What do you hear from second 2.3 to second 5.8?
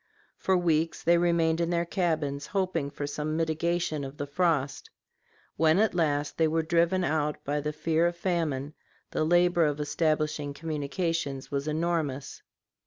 hoping for some mitigation of the frost. When